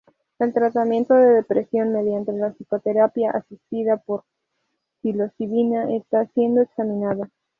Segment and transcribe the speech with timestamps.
[0.39, 4.23] El tratamiento de depresión mediante la psicoterapia asistida por
[5.03, 7.27] psilocibina está siendo examinado.